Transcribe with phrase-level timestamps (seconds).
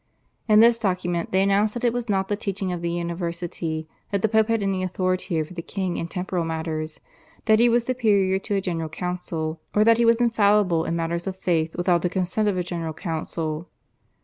[0.47, 4.23] In this document they announced that it was not the teaching of the university that
[4.23, 6.99] the Pope had any authority over the king in temporal matters,
[7.45, 11.27] that he was superior to a General Council, or that he was infallible in matters
[11.27, 13.69] of faith without the consent of a General Council.